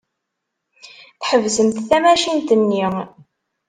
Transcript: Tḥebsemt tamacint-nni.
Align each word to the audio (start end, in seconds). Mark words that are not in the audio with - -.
Tḥebsemt 1.21 1.77
tamacint-nni. 1.89 2.85